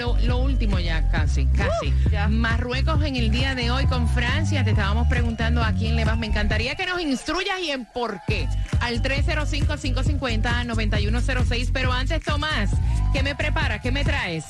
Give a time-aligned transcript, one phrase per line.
[0.00, 1.92] lo, lo último ya casi, casi.
[2.30, 4.64] Marruecos en el día de hoy con Francia.
[4.64, 6.16] Te estábamos preguntando a quién le vas.
[6.16, 8.48] Me encantaría que nos instruyas y en por qué.
[8.80, 11.70] Al 305-550-9106.
[11.72, 12.70] Pero antes, Tomás,
[13.12, 13.82] ¿qué me preparas?
[13.82, 14.44] ¿Qué me traes?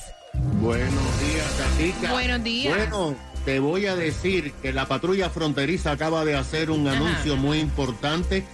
[0.62, 2.12] Buenos días, Katica.
[2.12, 2.77] Buenos días.
[2.77, 6.97] Bueno, te voy a decir que la patrulla fronteriza acaba de hacer un Ajá.
[6.97, 8.45] anuncio muy importante.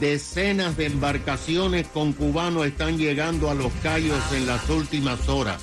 [0.00, 5.60] Decenas de embarcaciones con cubanos están llegando a los cayos en las últimas horas.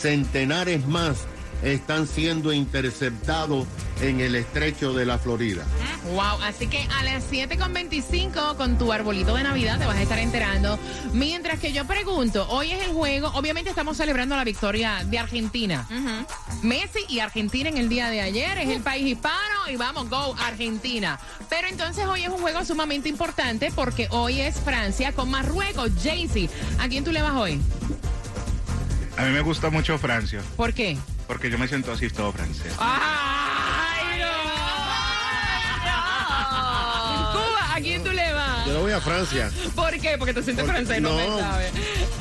[0.00, 1.26] Centenares más
[1.62, 3.66] están siendo interceptados
[4.00, 5.64] en el estrecho de la Florida.
[6.12, 10.20] Wow, así que a las 7.25 con tu arbolito de Navidad te vas a estar
[10.20, 10.78] enterando.
[11.12, 15.86] Mientras que yo pregunto, hoy es el juego, obviamente estamos celebrando la victoria de Argentina.
[16.62, 20.36] Messi y Argentina en el día de ayer, es el país hispano y vamos, go
[20.38, 21.18] Argentina.
[21.48, 26.48] Pero entonces hoy es un juego sumamente importante porque hoy es Francia con Marruecos, Jaycee.
[26.78, 27.60] ¿A quién tú le vas hoy?
[29.18, 30.96] A mí me gusta mucho Francia, ¿Por qué?
[31.26, 32.72] porque yo me siento así todo francés.
[32.78, 34.28] ¡Ay, no!
[37.32, 38.66] Cuba, ¿a quién tú le vas?
[38.66, 39.50] Yo no voy a Francia.
[39.74, 40.16] ¿Por qué?
[40.18, 41.38] Porque te sientes Porque- francés, no, me no.
[41.38, 41.72] sabes.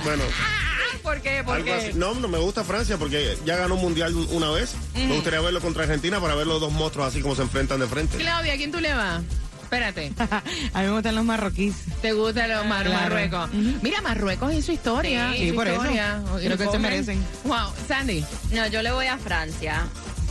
[0.03, 0.23] Bueno,
[1.03, 1.43] ¿Por qué?
[1.43, 1.91] ¿Por algo qué?
[1.93, 4.73] No, no me gusta Francia porque ya ganó un mundial una vez.
[4.95, 7.87] Me gustaría verlo contra Argentina para ver los dos monstruos así como se enfrentan de
[7.87, 8.17] frente.
[8.17, 9.21] Claudia, ¿a quién tú le vas?
[9.67, 10.13] Espérate.
[10.73, 11.75] A mí me gustan los marroquíes.
[12.01, 13.01] ¿Te gusta los Mar- Claro.
[13.01, 13.49] Marruecos?
[13.81, 15.31] Mira, Marruecos y su historia.
[15.35, 15.75] Sí, y su por eso.
[15.77, 16.21] historia.
[16.41, 17.23] Y Creo que se merecen.
[17.43, 18.23] Wow, Sandy.
[18.53, 19.85] No, yo le voy a Francia.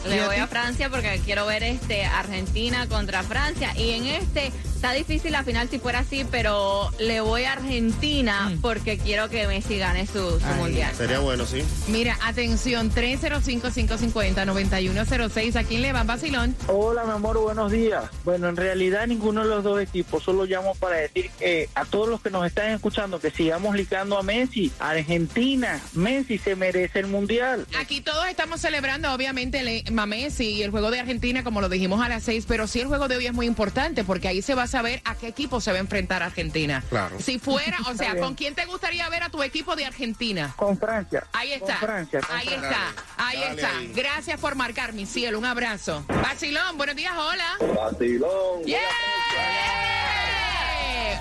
[0.06, 4.52] ¿Y Le voy a Francia porque quiero ver este Argentina contra Francia y en este
[4.76, 9.46] está difícil la final si fuera así, pero le voy a Argentina porque quiero que
[9.46, 10.54] Messi gane su, su Ay.
[10.58, 10.94] mundial.
[10.94, 11.62] Sería bueno, sí.
[11.88, 15.56] Mira, atención, 305-550-9106.
[15.56, 16.54] ¿A quién le va Basilón?
[16.68, 18.04] Hola, mi amor, buenos días.
[18.24, 22.10] Bueno, en realidad ninguno de los dos equipos, solo llamo para decir que a todos
[22.10, 25.80] los que nos están escuchando que sigamos ligando a Messi, a Argentina.
[25.94, 27.66] Messi se merece el mundial.
[27.80, 31.70] Aquí todos estamos celebrando, obviamente, el, a Messi y el juego de Argentina, como lo
[31.70, 34.42] dijimos a las seis, pero sí el juego de hoy es muy importante porque ahí
[34.42, 36.82] se va a saber a qué equipo se va a enfrentar Argentina.
[36.88, 37.16] Claro.
[37.20, 38.16] Si fuera, o sea.
[38.16, 40.52] ¿con quién te gustaría ver a tu equipo de Argentina?
[40.56, 41.26] Con Francia.
[41.32, 41.78] Ahí está.
[41.78, 42.20] Con Francia.
[42.20, 42.70] con ahí Francia.
[42.70, 43.04] está.
[43.16, 43.78] Ahí Dale está.
[43.78, 43.92] ahí.
[43.94, 45.38] Gracias por marcar, mi cielo.
[45.38, 46.04] Un abrazo.
[46.08, 47.56] Bacilón, buenos días, hola.
[47.74, 48.64] Vacilón.
[48.64, 49.85] ¡Yeah!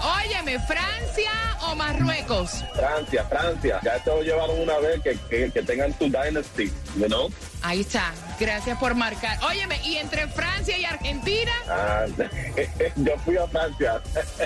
[0.01, 2.63] Óyeme, ¿Francia o Marruecos?
[2.75, 3.79] Francia, Francia.
[3.83, 7.31] Ya te lo llevaron una vez que, que, que tengan tu dynasty, you know?
[7.61, 8.13] Ahí está.
[8.39, 9.39] Gracias por marcar.
[9.43, 11.51] Óyeme, ¿y entre Francia y Argentina?
[11.67, 12.05] Ah,
[12.95, 14.01] yo fui a Francia.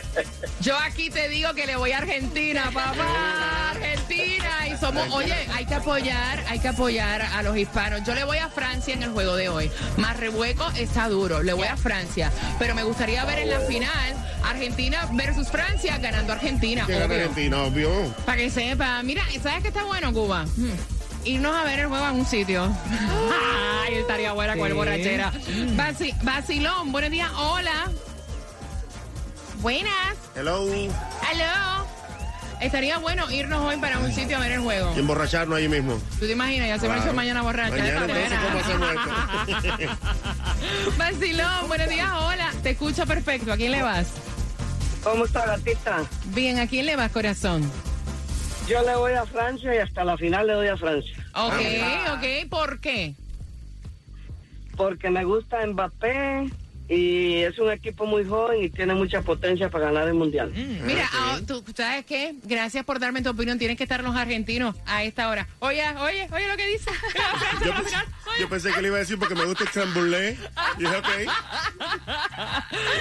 [0.62, 3.74] Yo aquí te digo que le voy a Argentina, papá.
[4.14, 4.68] Argentina.
[4.68, 8.04] Y somos, oye, hay que apoyar, hay que apoyar a los hispanos.
[8.04, 9.72] Yo le voy a Francia en el juego de hoy.
[9.98, 12.32] Marruecos está duro, le voy a Francia.
[12.58, 17.18] Pero me gustaría ver en la final Argentina versus Francia ganando Argentina, Que gane obvio.
[17.18, 18.16] Argentina, obvio.
[18.26, 19.02] Para que sepa.
[19.04, 20.46] Mira, ¿sabes qué está bueno, Cuba?
[20.58, 20.72] Hmm.
[21.26, 22.64] Irnos a ver el juego en un sitio.
[23.86, 25.32] Ay, estaría buena con el borrachera.
[25.76, 27.30] Basi- Basilón, buenos días.
[27.38, 27.92] Hola.
[29.62, 30.16] Buenas.
[30.36, 30.62] Hello.
[30.62, 31.88] Aló.
[32.62, 34.92] Estaría bueno irnos hoy para un sitio a ver el juego.
[34.96, 35.98] Y emborracharnos ahí mismo.
[36.20, 36.68] ¿Tú te imaginas?
[36.68, 37.04] Ya se me Claro.
[37.06, 37.76] hizo mañana borracha.
[37.76, 38.08] Mañana.
[40.98, 42.10] Basilón, buenos días.
[42.20, 42.52] Hola.
[42.62, 43.54] Te escucho perfecto.
[43.54, 44.08] ¿A quién le vas?
[45.04, 46.04] ¿Cómo está, gatita?
[46.26, 47.70] Bien, ¿a quién le vas, corazón?
[48.68, 51.16] Yo le voy a Francia y hasta la final le doy a Francia.
[51.36, 52.18] Ok, Ah.
[52.18, 52.50] ok.
[52.50, 53.16] ¿Por qué?
[54.76, 56.50] Porque me gusta Mbappé
[56.90, 60.52] y es un equipo muy joven y tiene mucha potencia para ganar el mundial.
[60.84, 63.60] Mira, ah, tú sabes qué, gracias por darme tu opinión.
[63.60, 65.48] Tienen que estar los argentinos a esta hora.
[65.60, 66.90] Oye, oye, oye lo que dice.
[67.66, 67.96] Yo, pensé,
[68.40, 69.70] yo pensé que le iba a decir porque me gusta el
[70.78, 71.08] Y dije, ok.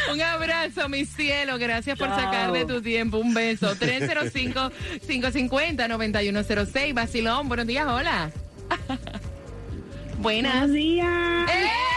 [0.12, 1.56] Un abrazo, mi cielo.
[1.58, 3.18] Gracias por sacar de tu tiempo.
[3.18, 3.74] Un beso.
[5.06, 6.92] 305-550-9106.
[6.92, 8.30] Basilón, buenos días, hola.
[10.18, 10.70] Buenas.
[10.72, 11.50] días.
[11.50, 11.87] ¡Eh!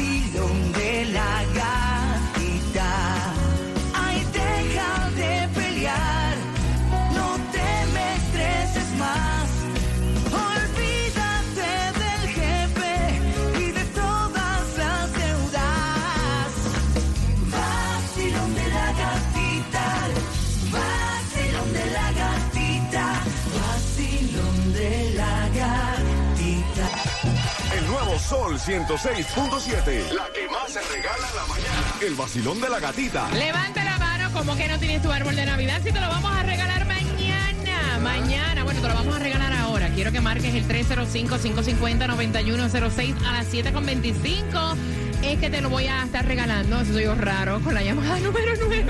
[28.29, 31.95] Sol 106.7, la que más se regala en la mañana.
[32.03, 33.31] El vacilón de la gatita.
[33.31, 36.35] Levanta la mano como que no tienes tu árbol de Navidad si te lo vamos
[36.35, 38.01] a regalar mañana.
[38.03, 39.91] Mañana, bueno, te lo vamos a regalar ahora.
[39.91, 44.77] Quiero que marques el 305-550-9106 a las 7.25.
[45.23, 48.19] Es que te lo voy a estar regalando, eso soy yo raro, con la llamada
[48.25, 48.87] número 9.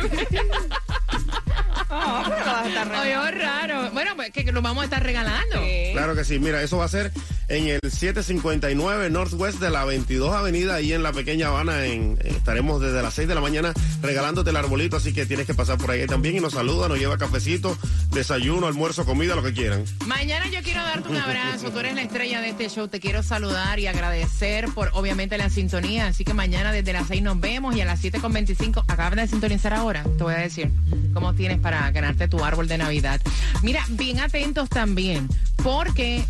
[1.90, 3.90] Oh, pero vas a estar Soy yo raro.
[3.90, 5.60] Bueno, pues que que lo vamos a estar regalando.
[5.92, 7.12] Claro que sí, mira, eso va a ser
[7.48, 11.86] en el 759 Northwest de la 22 Avenida, ahí en la pequeña Habana.
[11.86, 13.72] Eh, estaremos desde las 6 de la mañana
[14.02, 16.98] regalándote el arbolito, así que tienes que pasar por ahí también y nos saluda, nos
[16.98, 17.76] lleva cafecito,
[18.10, 19.84] desayuno, almuerzo, comida, lo que quieran.
[20.06, 21.70] Mañana yo quiero darte un abrazo.
[21.70, 22.88] Tú eres la estrella de este show.
[22.88, 26.08] Te quiero saludar y agradecer por, obviamente, la sintonía.
[26.08, 29.72] Así que mañana desde las 6 nos vemos y a las 7.25 acabas de sintonizar
[29.72, 30.02] ahora.
[30.02, 30.70] Te voy a decir
[31.14, 33.20] cómo tienes para ganarte tu árbol de Navidad.
[33.62, 35.28] Mira, bien atentos también,
[35.62, 36.24] porque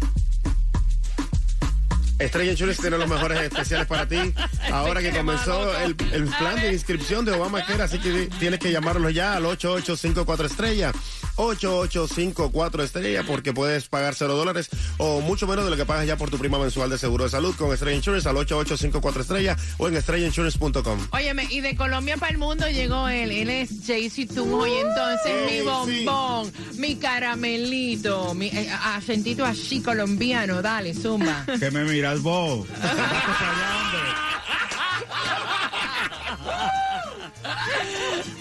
[2.18, 4.34] Estrella Insurance tiene los mejores especiales para ti.
[4.72, 9.12] Ahora que comenzó el, el plan de inscripción de Obamacare, así que tienes que llamarlos
[9.12, 10.92] ya al 8854 estrella.
[11.36, 14.68] 8854 estrella porque puedes pagar cero dólares
[14.98, 17.30] o mucho menos de lo que pagas ya por tu prima mensual de seguro de
[17.30, 21.08] salud con Estrella Insurance al 8854 estrella o en estrellainsurance.com.
[21.12, 23.30] Óyeme, y de Colombia para el mundo llegó él.
[23.30, 30.62] Él es Jaycee Tunjo y entonces mi bombón, mi caramelito, mi eh, acentito así colombiano.
[30.62, 31.44] Dale, zumba.
[31.58, 32.66] ¿Qué me miras vos?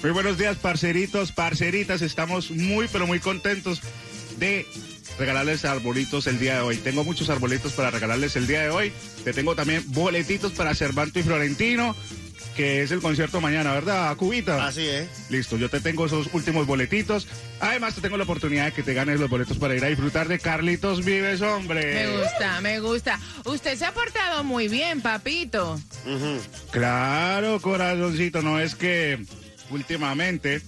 [0.05, 2.03] Muy buenos días, parceritos, parceritas.
[2.03, 3.81] Estamos muy, pero muy contentos
[4.37, 4.67] de
[5.17, 6.77] regalarles arbolitos el día de hoy.
[6.77, 8.93] Tengo muchos arbolitos para regalarles el día de hoy.
[9.23, 11.95] Te tengo también boletitos para Cervanto y Florentino,
[12.55, 14.67] que es el concierto mañana, ¿verdad, Cubita?
[14.67, 15.09] Así es.
[15.31, 17.27] Listo, yo te tengo esos últimos boletitos.
[17.59, 20.27] Además, te tengo la oportunidad de que te ganes los boletos para ir a disfrutar
[20.27, 21.95] de Carlitos Vives, hombre.
[21.95, 23.19] Me gusta, me gusta.
[23.45, 25.81] Usted se ha portado muy bien, papito.
[26.69, 29.25] Claro, corazoncito, no es que
[29.69, 30.61] últimamente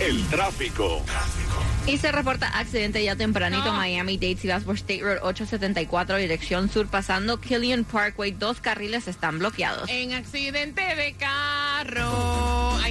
[0.00, 1.02] El tráfico.
[1.86, 3.72] Y se reporta accidente ya tempranito No.
[3.72, 8.30] Miami Dade si vas por State Road 874 dirección sur pasando Killian Parkway.
[8.30, 9.90] Dos carriles están bloqueados.
[9.90, 11.61] En accidente de carro.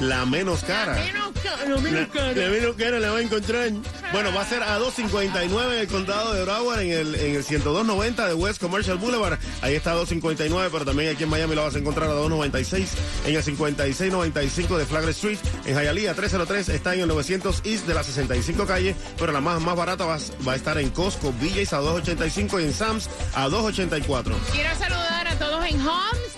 [0.00, 0.92] La menos cara.
[0.92, 3.70] Menos cara, menos La, la menos cara la va a encontrar.
[4.12, 7.44] Bueno, va a ser a 259 en el condado de Broward, en el, en el
[7.44, 9.38] 10290 de West Commercial Boulevard.
[9.62, 12.88] Ahí está a 259, pero también aquí en Miami lo vas a encontrar a 296
[13.26, 15.38] en el 5695 de Flagler Street.
[15.64, 19.60] En Hialeah 303 está en el 900 East de la 65 calle, pero la más,
[19.60, 23.48] más barata va, va a estar en Costco, BJ's a 285 y en Sam's a
[23.48, 24.34] 284.
[24.52, 25.78] Quiero saludar a todos en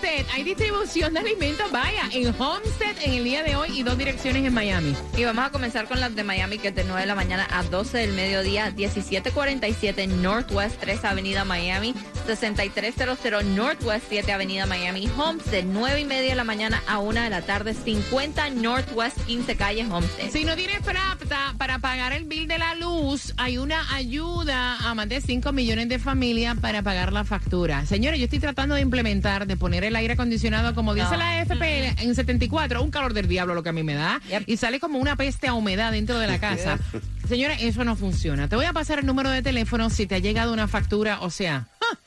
[0.09, 0.27] Homestead.
[0.35, 4.45] Hay distribución de alimentos, vaya, en Homestead en el día de hoy y dos direcciones
[4.45, 4.95] en Miami.
[5.17, 7.47] Y vamos a comenzar con las de Miami, que es de 9 de la mañana
[7.51, 11.95] a 12 del mediodía, 1747 Northwest 3 Avenida Miami,
[12.27, 17.31] 6300 Northwest 7 Avenida Miami, Homestead, 9 y media de la mañana a 1 de
[17.31, 20.31] la tarde, 50 Northwest 15 Calle Homestead.
[20.31, 24.95] Si no tienes plata para pagar el bill de la luz, hay una ayuda a
[24.95, 27.85] más de 5 millones de familias para pagar la factura.
[27.87, 31.17] Señores, yo estoy tratando de implementar, de poner el aire acondicionado, como dice No.
[31.19, 34.57] la FP en 74, un calor del diablo lo que a mí me da, y
[34.57, 36.79] sale como una peste a humedad dentro de la casa.
[37.29, 38.49] Señores, eso no funciona.
[38.49, 41.31] Te voy a pasar el número de teléfono si te ha llegado una factura, o
[41.31, 41.99] sea, ¡ja!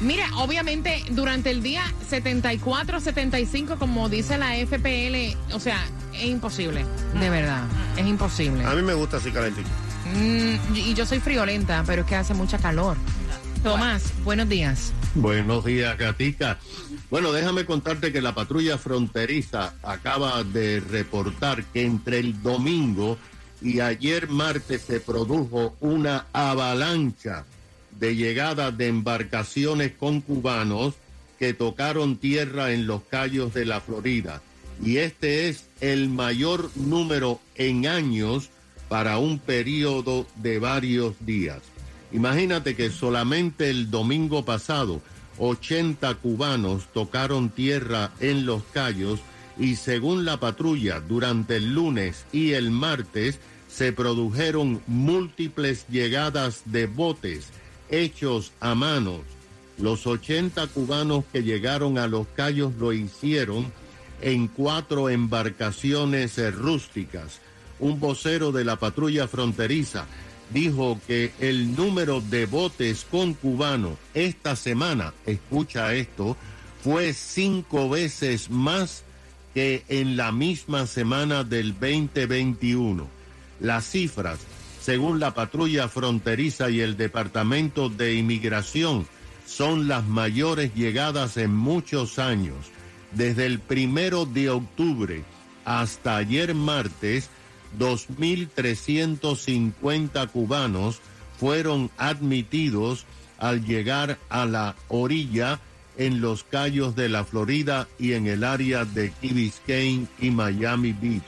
[0.00, 6.84] Mira, obviamente durante el día 74, 75, como dice la FPL, o sea, es imposible,
[7.18, 7.64] de verdad,
[7.96, 8.64] es imposible.
[8.64, 9.68] A mí me gusta así calentito.
[10.14, 12.98] Mm, y yo soy friolenta, pero es que hace mucha calor.
[13.62, 14.92] Tomás, buenos días.
[15.14, 16.58] Buenos días, Gatica.
[17.10, 23.16] Bueno, déjame contarte que la patrulla fronteriza acaba de reportar que entre el domingo
[23.62, 27.44] y ayer martes se produjo una avalancha
[27.98, 30.94] de llegada de embarcaciones con cubanos
[31.38, 34.42] que tocaron tierra en los callos de la Florida.
[34.82, 38.50] Y este es el mayor número en años
[38.88, 41.60] para un periodo de varios días.
[42.12, 45.00] Imagínate que solamente el domingo pasado
[45.38, 49.20] 80 cubanos tocaron tierra en los Cayos
[49.58, 53.38] y según la patrulla durante el lunes y el martes
[53.68, 57.48] se produjeron múltiples llegadas de botes
[57.90, 59.20] hechos a manos.
[59.78, 63.70] Los 80 cubanos que llegaron a los Cayos lo hicieron
[64.22, 67.40] en cuatro embarcaciones rústicas.
[67.78, 70.06] Un vocero de la patrulla fronteriza
[70.50, 76.36] dijo que el número de botes con cubano esta semana, escucha esto,
[76.82, 79.02] fue cinco veces más
[79.54, 83.08] que en la misma semana del 2021.
[83.60, 84.38] Las cifras,
[84.86, 89.08] según la patrulla fronteriza y el Departamento de Inmigración,
[89.44, 92.66] son las mayores llegadas en muchos años.
[93.10, 95.24] Desde el primero de octubre
[95.64, 97.30] hasta ayer martes,
[97.76, 101.00] 2.350 cubanos
[101.36, 103.06] fueron admitidos
[103.38, 105.58] al llegar a la orilla
[105.96, 110.92] en los callos de la Florida y en el área de Key Biscayne y Miami
[110.92, 111.26] Beach.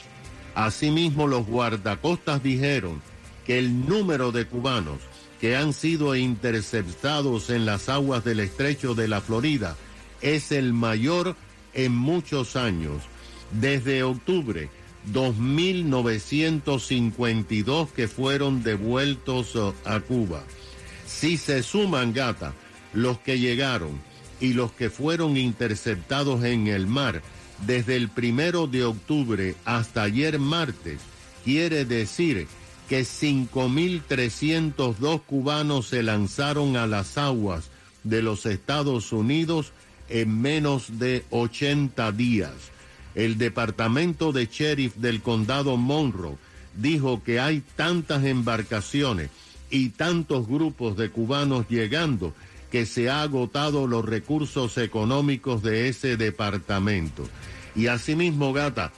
[0.55, 3.03] Asimismo, los guardacostas dijeron
[3.49, 5.00] que el número de cubanos
[5.40, 9.75] que han sido interceptados en las aguas del estrecho de la Florida
[10.21, 11.35] es el mayor
[11.73, 13.00] en muchos años.
[13.52, 14.69] Desde octubre,
[15.14, 20.45] 2.952 que fueron devueltos uh, a Cuba.
[21.07, 22.52] Si se suman, gata,
[22.93, 23.99] los que llegaron
[24.40, 27.23] y los que fueron interceptados en el mar
[27.67, 31.00] desde el primero de octubre hasta ayer martes,
[31.45, 32.47] quiere decir
[32.88, 37.68] que 5.302 cubanos se lanzaron a las aguas
[38.02, 39.73] de los Estados Unidos
[40.09, 42.54] en menos de 80 días.
[43.14, 46.38] El departamento de sheriff del condado Monroe
[46.76, 49.28] dijo que hay tantas embarcaciones
[49.71, 52.33] y tantos grupos de cubanos llegando
[52.71, 57.28] que se ha agotado los recursos económicos de ese departamento.
[57.75, 58.92] Y asimismo, gata,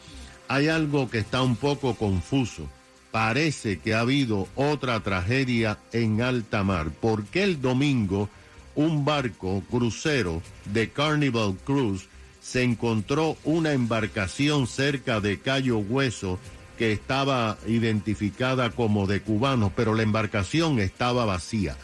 [0.48, 2.68] hay algo que está un poco confuso.
[3.10, 8.28] Parece que ha habido otra tragedia en alta mar, porque el domingo
[8.74, 12.08] un barco crucero de Carnival Cruise
[12.40, 16.38] se encontró una embarcación cerca de Cayo Hueso
[16.78, 21.76] que estaba identificada como de cubanos, pero la embarcación estaba vacía.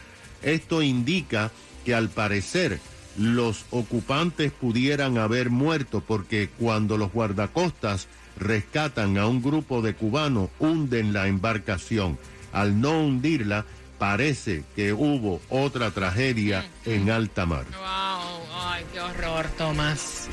[0.43, 1.51] Esto indica
[1.85, 2.81] que al parecer
[3.19, 10.51] los ocupantes pudieran haber muerto porque cuando los guardacostas rescatan a un grupo de cubanos,
[10.59, 12.19] hunden la embarcación.
[12.53, 13.65] Al no hundirla,
[13.99, 17.65] parece que hubo otra tragedia en alta mar.
[17.79, 20.29] Wow, ay, qué horror, Tomás.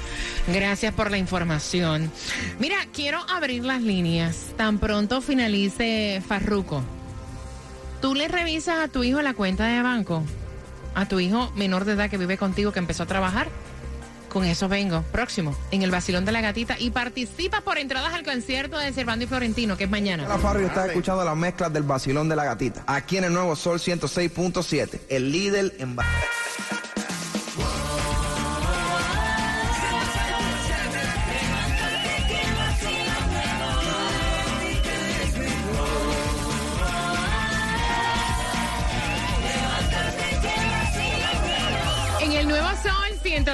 [0.47, 2.11] Gracias por la información.
[2.59, 4.53] Mira, quiero abrir las líneas.
[4.57, 6.83] Tan pronto finalice Farruco.
[8.01, 10.23] ¿Tú le revisas a tu hijo la cuenta de banco?
[10.95, 13.47] A tu hijo menor de edad que vive contigo, que empezó a trabajar.
[14.33, 15.03] Con eso vengo.
[15.11, 16.75] Próximo, en el Basilón de la Gatita.
[16.79, 20.27] Y participa por entradas al concierto de Servando y Florentino, que es mañana.
[20.27, 22.83] La Farri está escuchando las mezclas del Basilón de la Gatita.
[22.87, 25.01] Aquí en el nuevo Sol 106.7.
[25.07, 25.95] El líder En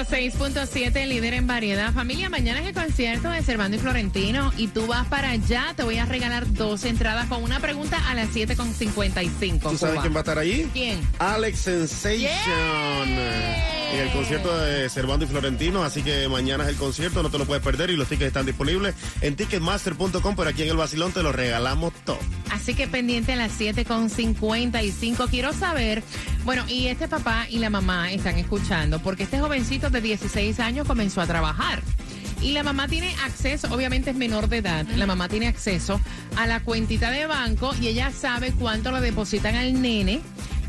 [0.04, 1.92] 106.7, líder en variedad.
[1.92, 5.74] Familia, mañana es el concierto de Servando y Florentino y tú vas para allá.
[5.76, 9.60] Te voy a regalar dos entradas con una pregunta a las 7.55.
[9.60, 10.02] ¿Tú sabes Cuba.
[10.02, 10.68] quién va a estar allí?
[10.72, 11.00] ¿Quién?
[11.18, 12.30] Alex Sensation.
[13.92, 15.82] En el concierto de Servando y Florentino.
[15.82, 17.90] Así que mañana es el concierto, no te lo puedes perder.
[17.90, 20.36] Y los tickets están disponibles en ticketmaster.com.
[20.36, 22.18] Pero aquí en el Basilón te lo regalamos todo.
[22.50, 25.28] Así que pendiente a las 7.55.
[25.28, 26.02] Quiero saber,
[26.44, 30.86] bueno, y este papá y la mamá están escuchando, porque este jovencito de 16 años
[30.86, 31.82] comenzó a trabajar.
[32.42, 36.00] Y la mamá tiene acceso, obviamente es menor de edad, la mamá tiene acceso
[36.36, 40.20] a la cuentita de banco y ella sabe cuánto le depositan al nene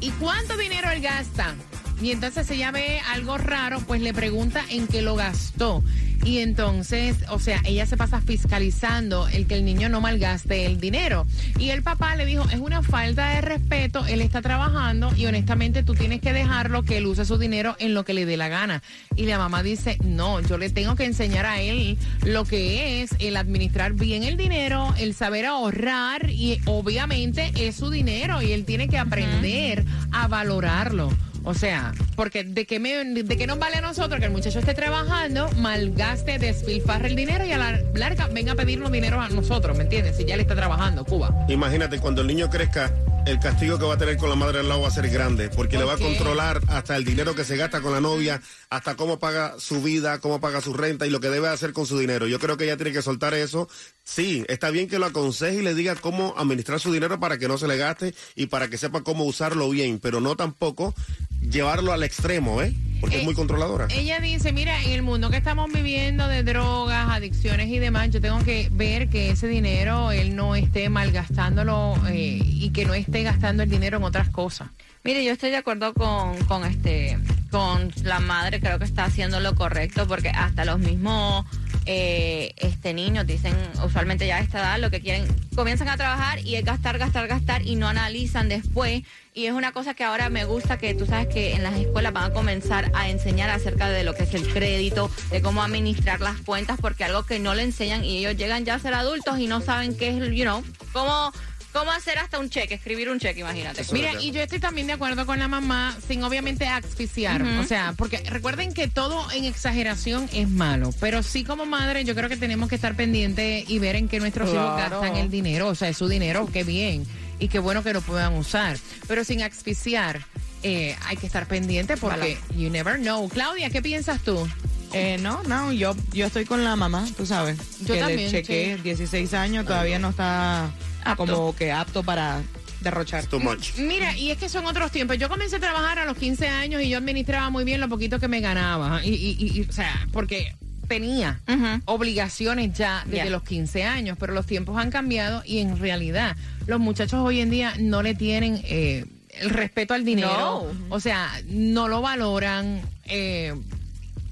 [0.02, 1.56] y cuánto dinero él gasta.
[2.02, 5.84] Y entonces ella ve algo raro, pues le pregunta en qué lo gastó.
[6.24, 10.80] Y entonces, o sea, ella se pasa fiscalizando el que el niño no malgaste el
[10.80, 11.26] dinero.
[11.58, 15.82] Y el papá le dijo, es una falta de respeto, él está trabajando y honestamente
[15.82, 18.50] tú tienes que dejarlo que él use su dinero en lo que le dé la
[18.50, 18.84] gana.
[19.16, 23.16] Y la mamá dice, no, yo le tengo que enseñar a él lo que es
[23.20, 28.66] el administrar bien el dinero, el saber ahorrar y obviamente es su dinero y él
[28.66, 31.12] tiene que aprender a valorarlo.
[31.44, 34.60] O sea, porque de qué, me, de qué nos vale a nosotros que el muchacho
[34.60, 39.30] esté trabajando, malgaste, despilfarre el dinero y a la larga venga a pedirnos dinero a
[39.30, 40.18] nosotros, ¿me entiendes?
[40.18, 41.34] Si ya le está trabajando, Cuba.
[41.50, 42.94] Imagínate, cuando el niño crezca,
[43.26, 45.50] el castigo que va a tener con la madre al lado va a ser grande,
[45.50, 48.96] porque le va a controlar hasta el dinero que se gasta con la novia, hasta
[48.96, 51.98] cómo paga su vida, cómo paga su renta y lo que debe hacer con su
[51.98, 52.28] dinero.
[52.28, 53.68] Yo creo que ella tiene que soltar eso.
[54.04, 57.48] Sí, está bien que lo aconseje y le diga cómo administrar su dinero para que
[57.48, 60.94] no se le gaste y para que sepa cómo usarlo bien, pero no tampoco
[61.42, 62.74] llevarlo al extremo, ¿eh?
[63.00, 63.88] Porque Eh, es muy controladora.
[63.90, 68.22] Ella dice, mira, en el mundo que estamos viviendo de drogas, adicciones y demás, yo
[68.22, 73.24] tengo que ver que ese dinero él no esté malgastándolo eh, y que no esté
[73.24, 74.70] gastando el dinero en otras cosas.
[75.04, 77.18] Mire, yo estoy de acuerdo con, con este
[77.50, 81.46] con la madre, creo que está haciendo lo correcto porque hasta los mismos
[81.86, 86.40] eh, este niños dicen usualmente ya a esta edad lo que quieren, comienzan a trabajar
[86.40, 89.04] y es gastar, gastar, gastar y no analizan después.
[89.34, 92.14] Y es una cosa que ahora me gusta que tú sabes que en las escuelas
[92.14, 96.22] van a comenzar a enseñar acerca de lo que es el crédito, de cómo administrar
[96.22, 99.40] las cuentas, porque algo que no le enseñan y ellos llegan ya a ser adultos
[99.40, 101.32] y no saben qué es, you know, cómo,
[101.72, 103.84] cómo hacer hasta un cheque, escribir un cheque, imagínate.
[103.92, 107.42] Mira, y yo estoy también de acuerdo con la mamá, sin obviamente asfixiar.
[107.44, 110.94] O sea, porque recuerden que todo en exageración es malo.
[111.00, 114.20] Pero sí, como madre, yo creo que tenemos que estar pendientes y ver en qué
[114.20, 115.68] nuestros hijos gastan el dinero.
[115.68, 117.06] O sea, es su dinero, qué bien.
[117.40, 118.78] Y qué bueno que lo puedan usar.
[119.08, 120.22] Pero sin asfixiar,
[120.64, 123.28] eh, hay que estar pendiente porque you never know.
[123.30, 124.48] Claudia, ¿qué piensas tú?
[124.94, 127.58] Eh, no, no, yo, yo estoy con la mamá, tú sabes.
[127.80, 128.82] Yo que también, le chequeé, sí.
[128.84, 130.70] 16 años, todavía no está
[131.16, 132.42] como que apto para
[132.82, 133.26] derrochar.
[133.26, 133.76] Too much.
[133.78, 135.18] Mira, y es que son otros tiempos.
[135.18, 138.20] Yo comencé a trabajar a los 15 años y yo administraba muy bien lo poquito
[138.20, 139.04] que me ganaba.
[139.06, 140.56] Y, y- y- y, o sea, porque
[140.88, 141.40] tenía
[141.86, 146.36] obligaciones ya desde los 15 años, pero los tiempos han cambiado y en realidad
[146.68, 149.06] los muchachos hoy en día no le tienen eh,
[149.40, 150.72] el respeto al dinero.
[150.90, 152.82] O sea, no lo valoran.
[153.06, 153.54] eh,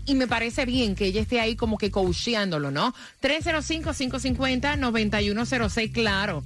[0.09, 2.95] y me parece bien que ella esté ahí como que coacheándolo, ¿no?
[3.21, 6.43] 305-550-9106, claro.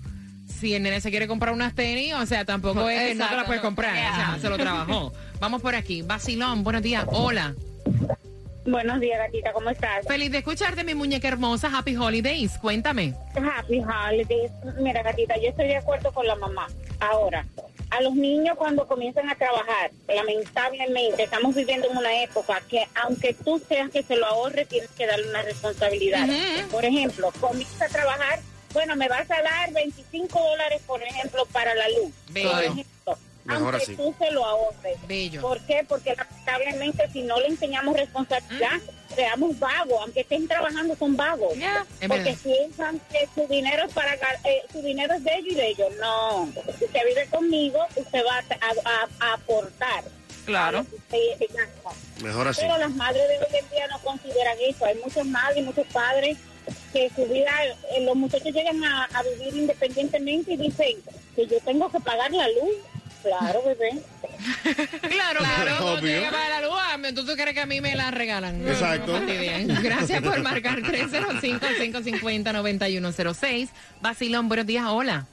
[0.47, 3.35] Si el nene se quiere comprar unas tenis, o sea, tampoco es que no te
[3.35, 4.39] las puedes comprar, o sea, yeah.
[4.41, 5.13] se lo trabajó.
[5.39, 7.55] Vamos por aquí, Basilón, buenos días, hola.
[8.65, 10.05] Buenos días, gatita, ¿cómo estás?
[10.07, 13.13] Feliz de escucharte, mi muñeca hermosa, Happy Holidays, cuéntame.
[13.35, 14.51] Happy Holidays.
[14.79, 16.67] Mira, gatita, yo estoy de acuerdo con la mamá.
[16.99, 17.45] Ahora,
[17.93, 23.35] a los niños cuando comienzan a trabajar, lamentablemente estamos viviendo en una época que aunque
[23.35, 26.27] tú seas que se lo ahorre, tienes que darle una responsabilidad.
[26.71, 28.39] Por ejemplo, comienza a trabajar,
[28.73, 32.11] bueno, me vas a dar 25 dólares, por ejemplo, para la luz.
[32.29, 32.51] Bello.
[32.51, 33.95] Por ejemplo, Mejor aunque así.
[33.95, 34.97] tú se lo ahorres.
[35.07, 35.41] Bello.
[35.41, 35.85] ¿Por qué?
[35.87, 38.79] Porque lamentablemente si no le enseñamos responsabilidad,
[39.15, 41.55] seamos vagos, aunque estén trabajando son vagos.
[42.07, 45.67] Porque piensan que su dinero es para eh, su dinero es de ellos y de
[45.69, 45.93] ellos.
[45.99, 50.03] No, si usted vive conmigo, usted va a, a- a aportar.
[50.45, 50.85] Claro.
[52.21, 52.61] Mejor así.
[52.61, 54.85] Pero las madres de hoy en día no consideran eso.
[54.85, 56.37] Hay muchas madres y muchos padres
[56.91, 57.51] que su vida,
[57.91, 60.97] eh, los muchachos llegan a, a vivir independientemente y dicen
[61.35, 62.75] que yo tengo que pagar la luz.
[63.23, 63.91] Claro, bebé.
[65.09, 66.21] Claro, claro, no Obvio.
[66.29, 66.75] para la luz.
[66.77, 68.67] ah, ¿Tú tú crees que a mí me la regalan?
[68.67, 69.19] Exacto.
[69.19, 69.81] No, no.
[69.81, 73.69] Gracias por marcar 305-550-9106.
[74.01, 75.25] Basilón, buenos días, hola.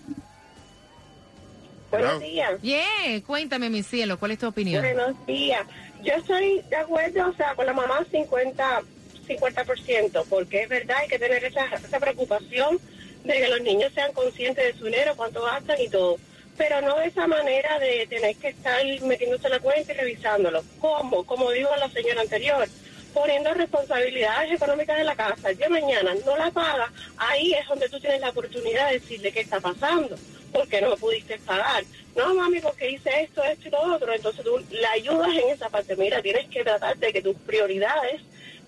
[1.91, 2.61] Buenos días.
[2.63, 4.81] Yeah, cuéntame, mi cielo, ¿cuál es tu opinión?
[4.83, 5.67] Buenos días.
[6.05, 8.83] Yo estoy de acuerdo, o sea, con la mamá 50,
[9.27, 12.79] 50%, porque es verdad, hay que tener esa, esa preocupación
[13.25, 16.17] de que los niños sean conscientes de su dinero, cuánto gastan y todo.
[16.61, 20.63] Pero no de esa manera de tener que estar metiéndose la cuenta y revisándolo.
[20.79, 21.25] ¿Cómo?
[21.25, 22.69] Como dijo la señora anterior,
[23.15, 25.53] poniendo responsabilidades económicas de la casa.
[25.53, 29.41] Ya mañana no la paga, ahí es donde tú tienes la oportunidad de decirle qué
[29.41, 30.17] está pasando.
[30.53, 31.83] ¿Por qué no pudiste pagar?
[32.15, 34.13] No, mami, porque hice esto, esto y lo otro.
[34.13, 35.97] Entonces tú la ayudas en esa parte.
[35.97, 38.21] Mira, tienes que tratar de que tus prioridades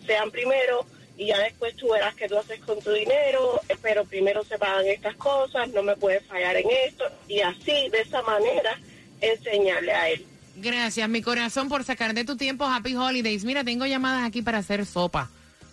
[0.07, 4.45] sean primero y ya después tú verás qué tú haces con tu dinero, pero primero
[4.45, 7.05] se pagan estas cosas, no me puedes fallar en esto.
[7.29, 8.79] Y así, de esa manera,
[9.21, 10.27] enseñarle a él.
[10.57, 13.45] Gracias, mi corazón, por sacar de tu tiempo Happy Holidays.
[13.45, 15.31] Mira, tengo llamadas aquí para hacer sopa.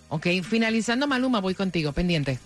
[0.10, 2.40] Ok, finalizando Maluma, voy contigo, pendiente.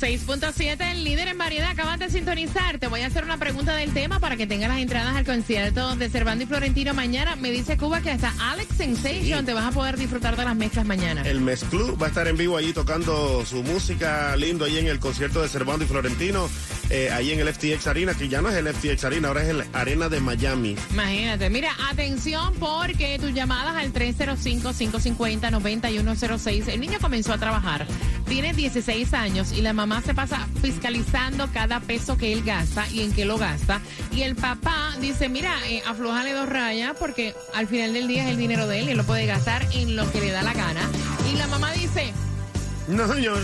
[0.00, 1.70] 106.7, el líder en variedad.
[1.70, 2.78] Acabas de sintonizar.
[2.78, 5.96] Te voy a hacer una pregunta del tema para que tengas las entradas al concierto
[5.96, 7.34] de Cervando y Florentino mañana.
[7.34, 10.86] Me dice Cuba que hasta Alex Sensation te vas a poder disfrutar de las mezclas
[10.86, 11.22] mañana.
[11.22, 14.86] El Mes Club va a estar en vivo allí tocando su música lindo allí en
[14.86, 16.48] el concierto de Cervando y Florentino,
[16.90, 19.48] eh, allí en el FTX Arena, que ya no es el FTX Arena, ahora es
[19.48, 20.76] el Arena de Miami.
[20.90, 26.68] Imagínate, mira, atención porque tus llamadas al 305-550-9106.
[26.68, 27.86] El niño comenzó a trabajar,
[28.26, 33.02] tiene 16 años y la mamá se pasa fiscalizando cada peso que él gasta y
[33.02, 33.80] en qué lo gasta.
[34.12, 38.30] Y el papá dice, mira, eh, aflójale dos rayas porque al final del día es
[38.30, 40.54] el dinero de él y él lo puede gastar en lo que le da la
[40.54, 40.80] gana.
[41.30, 42.14] Y la mamá dice,
[42.88, 43.38] No, señor.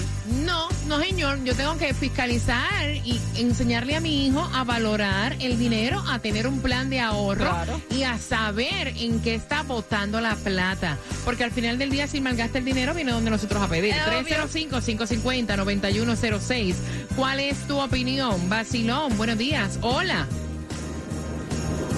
[0.47, 5.59] no, no señor, yo tengo que fiscalizar y enseñarle a mi hijo a valorar el
[5.59, 7.79] dinero, a tener un plan de ahorro Claro.
[7.91, 10.97] y a saber en qué está botando la plata.
[11.27, 13.93] Porque al final del día, si malgasta el dinero, viene donde nosotros a pedir.
[13.95, 14.21] Es obvio.
[14.47, 16.75] 305-550-9106.
[17.15, 18.49] ¿Cuál es tu opinión?
[18.49, 19.79] Basilón, buenos días.
[19.83, 20.27] Hola.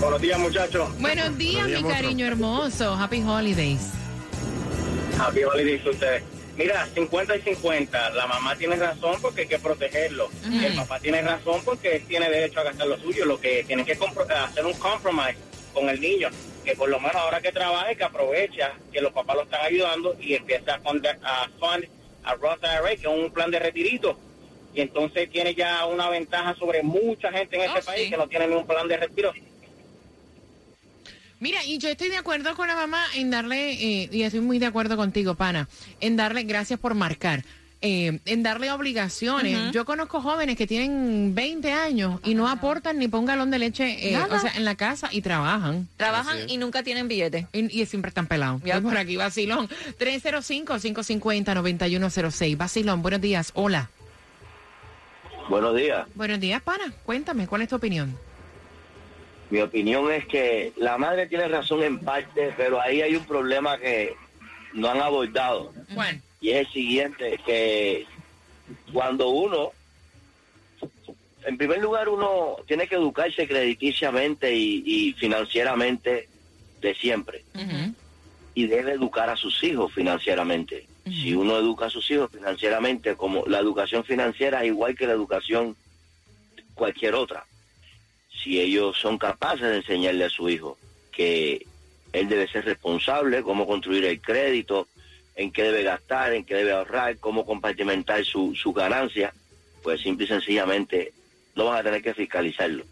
[0.00, 0.88] Buenos días, muchachos.
[1.00, 1.92] Buenos días, días, mi monstruo.
[1.94, 2.94] cariño hermoso.
[2.96, 3.82] Happy Holidays.
[5.18, 6.22] Happy Holidays a ustedes.
[6.57, 8.11] Mira, 50 y 50.
[8.11, 10.31] La mamá tiene razón porque hay que protegerlo.
[10.51, 13.25] El papá tiene razón porque tiene derecho a gastar lo suyo.
[13.27, 15.37] Lo que tiene que hacer un compromise
[15.75, 16.31] con el niño.
[16.64, 20.16] Que por lo menos ahora que trabaje, que aprovecha que los papás lo están ayudando
[20.19, 21.85] y empieza a fund a, fund
[22.25, 24.19] a Roth IRA, que es un plan de retirito.
[24.75, 28.29] Y entonces tiene ya una ventaja sobre mucha gente en este Oh, país que no
[28.29, 29.33] tiene ni un plan de retiro.
[31.38, 34.59] Mira, y yo estoy de acuerdo con la mamá en darle, eh, y estoy muy
[34.59, 35.68] de acuerdo contigo, pana,
[36.01, 37.44] en darle, gracias por marcar,
[37.83, 39.70] eh, en darle obligaciones.
[39.72, 43.59] Yo conozco jóvenes que tienen 20 años y no aportan ni por un galón de
[43.59, 45.87] leche, eh, o sea, en la casa y trabajan.
[45.99, 47.49] Trabajan y nunca tienen billete.
[47.53, 48.62] Y, y siempre están pelados.
[48.64, 48.81] Ya.
[48.81, 49.68] Por aquí, Basilón.
[49.99, 52.57] 305-550-9106.
[52.57, 53.51] Basilón, buenos días.
[53.55, 53.90] Hola.
[55.51, 56.07] Buenos días.
[56.14, 56.94] Buenos días, pana.
[57.05, 58.16] Cuéntame, ¿cuál es tu opinión?
[59.50, 63.78] Mi opinión es que la madre tiene razón en parte, pero ahí hay un problema
[63.78, 64.14] que
[64.74, 65.72] no han abordado.
[65.90, 66.20] Bueno.
[66.40, 68.06] Y es el siguiente, que
[68.92, 69.72] cuando uno,
[71.44, 76.28] en primer lugar, uno tiene que educarse crediticiamente y, y financieramente
[76.80, 77.44] de siempre.
[78.54, 80.87] Y debe educar a sus hijos financieramente.
[81.04, 85.12] Si uno educa a sus hijos financieramente, como la educación financiera es igual que la
[85.12, 85.76] educación
[86.74, 87.46] cualquier otra.
[88.46, 90.78] Si ellos son capaces de enseñarle a su hijo
[91.11, 91.66] que
[92.12, 94.87] él debe ser responsable, cómo construir el crédito,
[95.35, 99.35] en qué debe gastar, en qué debe ahorrar, cómo compartimentar su, su ganancia,
[99.82, 101.12] pues simple y sencillamente
[101.56, 102.85] no van a tener que fiscalizarlo.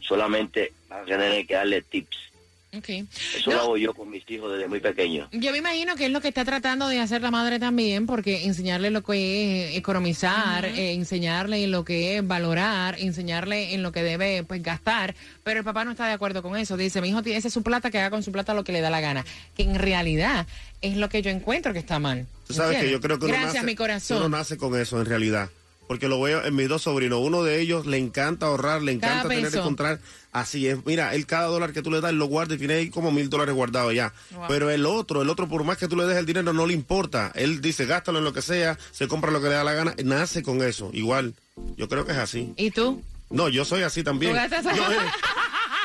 [0.00, 2.27] Solamente van a tener que darle tips.
[2.76, 2.88] Ok.
[3.34, 5.28] Eso lo hago yo con mis hijos desde muy pequeños.
[5.32, 8.44] Yo me imagino que es lo que está tratando de hacer la madre también, porque
[8.44, 14.02] enseñarle lo que es economizar, eh, enseñarle lo que es valorar, enseñarle en lo que
[14.02, 16.76] debe pues gastar, pero el papá no está de acuerdo con eso.
[16.76, 18.82] Dice, mi hijo tiene esa su plata, que haga con su plata lo que le
[18.82, 19.24] da la gana.
[19.56, 20.46] Que en realidad
[20.82, 22.26] es lo que yo encuentro que está mal.
[22.46, 24.18] Tú sabes que yo creo que uno Gracias, nace, mi corazón.
[24.18, 25.48] uno nace con eso en realidad.
[25.88, 27.18] Porque lo veo en mis dos sobrinos.
[27.20, 29.58] Uno de ellos le encanta ahorrar, le Cada encanta tener peso.
[29.60, 29.98] encontrar.
[30.32, 30.84] Así es.
[30.84, 33.28] Mira, él cada dólar que tú le das, lo guarda y tiene ahí como mil
[33.30, 34.12] dólares guardados ya.
[34.32, 34.44] Wow.
[34.48, 36.74] Pero el otro, el otro, por más que tú le des el dinero, no le
[36.74, 37.32] importa.
[37.34, 39.94] Él dice, gástalo en lo que sea, se compra lo que le da la gana.
[40.04, 40.90] Nace con eso.
[40.92, 41.34] Igual.
[41.78, 42.52] Yo creo que es así.
[42.56, 43.02] ¿Y tú?
[43.30, 44.32] No, yo soy así también.
[44.32, 44.96] ¿Tú gastas- Yo, eh,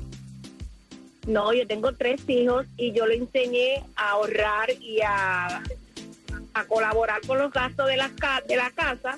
[1.28, 5.64] No, yo tengo tres hijos y yo le enseñé a ahorrar y a,
[6.54, 8.12] a colaborar con los gastos de la,
[8.48, 9.18] de la casa.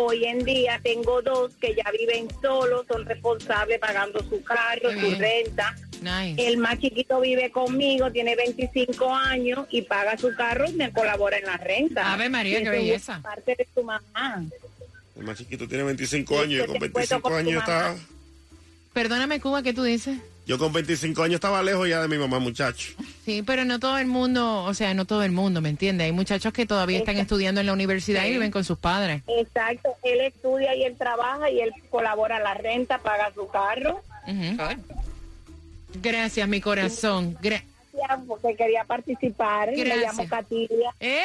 [0.00, 5.14] Hoy en día tengo dos que ya viven solos, son responsables pagando su carro, su
[5.16, 5.74] renta.
[6.00, 6.46] Nice.
[6.46, 11.38] El más chiquito vive conmigo, tiene 25 años y paga su carro y me colabora
[11.38, 12.12] en la renta.
[12.12, 13.20] Ave María, Y qué belleza.
[13.20, 14.44] Parte de su mamá.
[15.16, 16.58] El más chiquito tiene 25 años.
[16.60, 17.90] Yo con te cuento 25 con tu años mamá.
[17.90, 17.96] estaba.
[18.92, 20.16] Perdóname, Cuba, ¿qué tú dices?
[20.48, 22.94] Yo con 25 años estaba lejos ya de mi mamá, muchacho.
[23.26, 26.06] Sí, pero no todo el mundo, o sea, no todo el mundo, ¿me entiendes?
[26.06, 29.22] Hay muchachos que todavía están estudiando en la universidad y viven con sus padres.
[29.26, 34.02] Exacto, él estudia y él trabaja y él colabora la renta, paga su carro.
[34.26, 34.56] Ujú.
[36.02, 37.36] Gracias, mi corazón.
[37.42, 39.70] Gra- Gracias, porque quería participar.
[39.70, 40.16] Me Gracias.
[40.16, 40.94] llamo Katiria.
[41.00, 41.22] ¡Eh,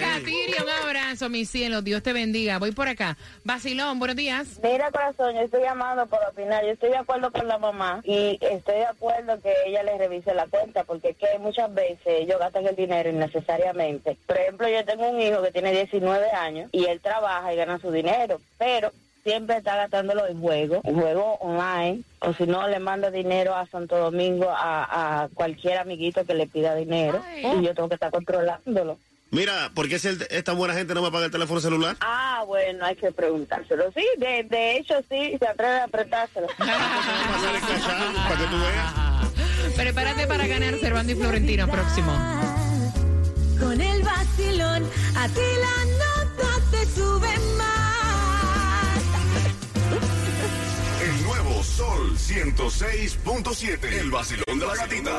[0.00, 0.62] Katiria!
[0.62, 1.82] Un abrazo, mi cielo.
[1.82, 2.58] Dios te bendiga.
[2.58, 3.16] Voy por acá.
[3.44, 4.58] Vacilón, buenos días.
[4.62, 6.64] Mira, corazón, yo estoy llamando por opinar.
[6.64, 10.34] Yo estoy de acuerdo con la mamá y estoy de acuerdo que ella le revise
[10.34, 14.16] la cuenta porque es que muchas veces ellos gastan el dinero innecesariamente.
[14.26, 17.78] Por ejemplo, yo tengo un hijo que tiene 19 años y él trabaja y gana
[17.78, 22.78] su dinero, pero siempre está gastándolo en juego, en juego online, o si no le
[22.78, 27.74] manda dinero a Santo Domingo a, a cualquier amiguito que le pida dinero y yo
[27.74, 28.98] tengo que estar controlándolo.
[29.30, 31.96] Mira, ¿por qué esta buena gente no me paga el teléfono celular?
[32.00, 33.92] Ah, bueno, hay que preguntárselo.
[33.92, 36.46] Sí, de, de hecho sí, se atreve a apretárselo.
[36.56, 36.70] Para
[38.38, 39.08] que tú veas.
[39.76, 42.12] Prepárate para ganar Cervando y Florentino próximo.
[43.60, 47.28] Con el vacilón, a ti la nota te sube
[47.58, 47.77] más.
[51.62, 53.84] Sol 106.7.
[54.00, 55.18] El vacilón de la gatita.